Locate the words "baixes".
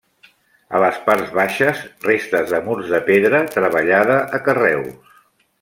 1.39-1.83